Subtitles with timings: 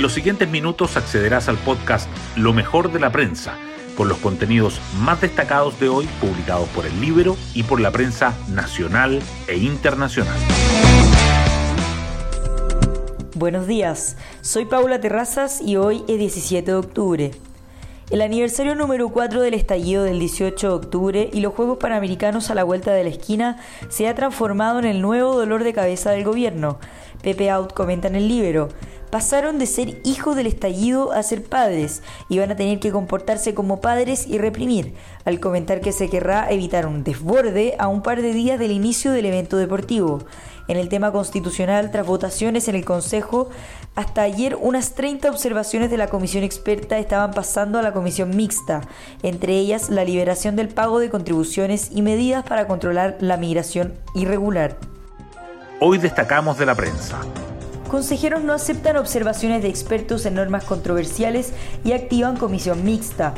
[0.00, 3.58] En los siguientes minutos accederás al podcast Lo mejor de la prensa,
[3.98, 8.34] con los contenidos más destacados de hoy publicados por el libro y por la prensa
[8.48, 10.38] nacional e internacional.
[13.34, 17.30] Buenos días, soy Paula Terrazas y hoy es 17 de octubre.
[18.08, 22.54] El aniversario número 4 del estallido del 18 de octubre y los Juegos Panamericanos a
[22.54, 23.58] la vuelta de la esquina
[23.90, 26.78] se ha transformado en el nuevo dolor de cabeza del gobierno.
[27.22, 28.70] Pepe Out comenta en el libro
[29.10, 33.54] pasaron de ser hijos del estallido a ser padres y van a tener que comportarse
[33.54, 38.22] como padres y reprimir, al comentar que se querrá evitar un desborde a un par
[38.22, 40.20] de días del inicio del evento deportivo.
[40.68, 43.50] En el tema constitucional, tras votaciones en el Consejo,
[43.96, 48.82] hasta ayer unas 30 observaciones de la comisión experta estaban pasando a la comisión mixta,
[49.24, 54.76] entre ellas la liberación del pago de contribuciones y medidas para controlar la migración irregular.
[55.80, 57.20] Hoy destacamos de la prensa.
[57.90, 63.34] Consejeros no aceptan observaciones de expertos en normas controversiales y activan comisión mixta.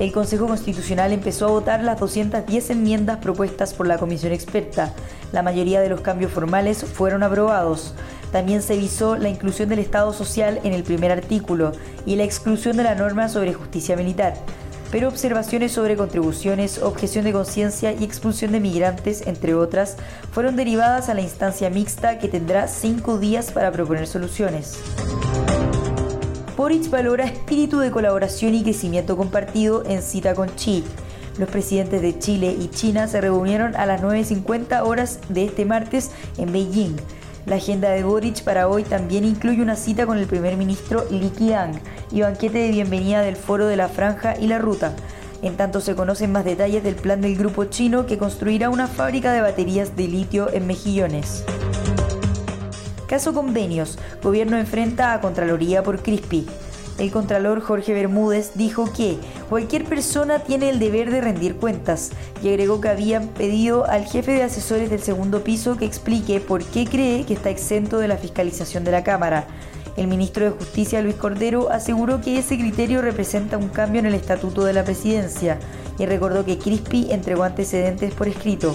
[0.00, 4.92] El Consejo Constitucional empezó a votar las 210 enmiendas propuestas por la comisión experta.
[5.30, 7.94] La mayoría de los cambios formales fueron aprobados.
[8.32, 11.70] También se visó la inclusión del Estado social en el primer artículo
[12.04, 14.34] y la exclusión de la norma sobre justicia militar
[14.92, 19.96] pero observaciones sobre contribuciones, objeción de conciencia y expulsión de migrantes, entre otras,
[20.32, 24.78] fueron derivadas a la instancia mixta que tendrá cinco días para proponer soluciones.
[26.58, 30.84] Boric valora espíritu de colaboración y crecimiento compartido en cita con Xi.
[31.38, 36.10] Los presidentes de Chile y China se reunieron a las 9.50 horas de este martes
[36.36, 36.96] en Beijing.
[37.44, 41.28] La agenda de Boric para hoy también incluye una cita con el primer ministro Li
[41.30, 41.72] Qiang
[42.12, 44.94] y banquete de bienvenida del Foro de la Franja y la Ruta.
[45.42, 49.32] En tanto se conocen más detalles del plan del grupo chino que construirá una fábrica
[49.32, 51.44] de baterías de litio en Mejillones.
[53.08, 53.98] Caso Convenios.
[54.22, 56.46] Gobierno enfrenta a Contraloría por CRISPI.
[56.98, 59.18] El contralor Jorge Bermúdez dijo que
[59.52, 64.32] cualquier persona tiene el deber de rendir cuentas y agregó que habían pedido al jefe
[64.32, 68.16] de asesores del segundo piso que explique por qué cree que está exento de la
[68.16, 69.44] fiscalización de la Cámara.
[69.98, 74.14] El ministro de Justicia, Luis Cordero, aseguró que ese criterio representa un cambio en el
[74.14, 75.58] estatuto de la presidencia
[75.98, 78.74] y recordó que Crispi entregó antecedentes por escrito.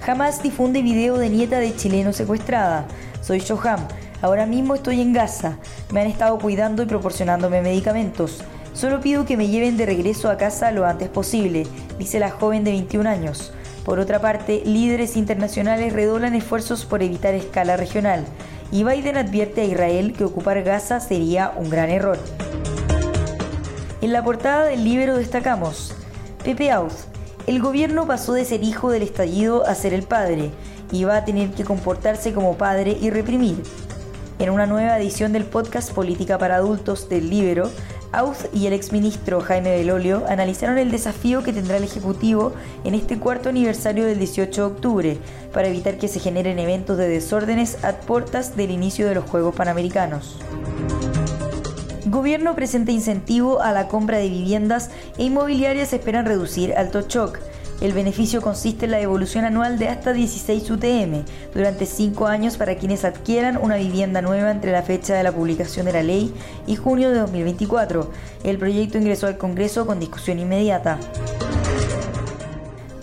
[0.00, 2.86] Jamás difunde video de nieta de chileno secuestrada.
[3.20, 3.86] Soy Shoham
[4.22, 5.58] Ahora mismo estoy en Gaza.
[5.92, 8.42] Me han estado cuidando y proporcionándome medicamentos.
[8.72, 11.66] Solo pido que me lleven de regreso a casa lo antes posible,
[11.98, 13.52] dice la joven de 21 años.
[13.84, 18.24] Por otra parte, líderes internacionales redoblan esfuerzos por evitar escala regional,
[18.72, 22.18] y Biden advierte a Israel que ocupar Gaza sería un gran error.
[24.02, 25.94] En la portada del libro destacamos,
[26.42, 27.06] Pepe Aus,
[27.46, 30.50] el gobierno pasó de ser hijo del estallido a ser el padre,
[30.90, 33.62] y va a tener que comportarse como padre y reprimir.
[34.38, 37.70] En una nueva edición del podcast Política para Adultos del Libero,
[38.12, 42.52] Auz y el exministro Jaime Belolio analizaron el desafío que tendrá el Ejecutivo
[42.84, 45.18] en este cuarto aniversario del 18 de octubre
[45.54, 49.54] para evitar que se generen eventos de desórdenes a puertas del inicio de los Juegos
[49.54, 50.36] Panamericanos.
[52.04, 57.38] Gobierno presenta incentivo a la compra de viviendas e inmobiliarias esperan reducir alto shock.
[57.80, 62.76] El beneficio consiste en la devolución anual de hasta 16 UTM durante 5 años para
[62.76, 66.32] quienes adquieran una vivienda nueva entre la fecha de la publicación de la ley
[66.66, 68.10] y junio de 2024.
[68.44, 70.98] El proyecto ingresó al Congreso con discusión inmediata.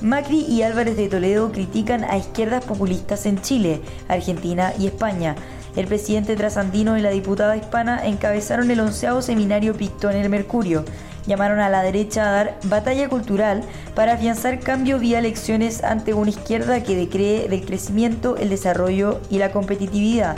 [0.02, 5.36] Macri y Álvarez de Toledo critican a izquierdas populistas en Chile, Argentina y España.
[5.76, 10.84] El presidente trasandino y la diputada hispana encabezaron el onceavo seminario Pictón en el Mercurio
[11.26, 13.64] llamaron a la derecha a dar batalla cultural
[13.96, 19.38] para afianzar cambio vía elecciones ante una izquierda que decree del crecimiento, el desarrollo y
[19.38, 20.36] la competitividad.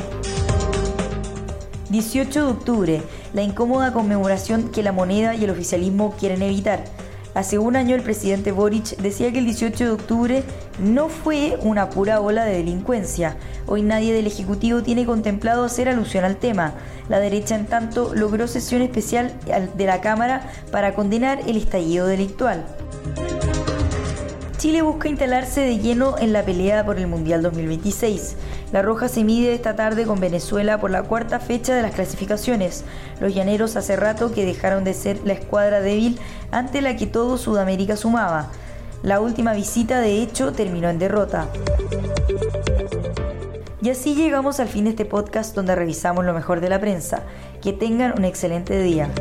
[1.90, 3.02] 18 de octubre,
[3.34, 6.84] la incómoda conmemoración que la moneda y el oficialismo quieren evitar.
[7.36, 10.44] Hace un año el presidente Boric decía que el 18 de octubre
[10.80, 13.36] no fue una pura ola de delincuencia.
[13.66, 16.76] Hoy nadie del Ejecutivo tiene contemplado hacer alusión al tema.
[17.10, 19.34] La derecha, en tanto, logró sesión especial
[19.76, 22.64] de la Cámara para condenar el estallido delictual.
[24.66, 28.36] Chile busca instalarse de lleno en la pelea por el Mundial 2026.
[28.72, 32.84] La Roja se mide esta tarde con Venezuela por la cuarta fecha de las clasificaciones.
[33.20, 36.20] Los llaneros hace rato que dejaron de ser la escuadra débil
[36.50, 38.50] ante la que todo Sudamérica sumaba.
[39.04, 41.48] La última visita, de hecho, terminó en derrota.
[43.84, 47.22] Y así llegamos al fin de este podcast donde revisamos lo mejor de la prensa.
[47.62, 49.12] Que tengan un excelente día.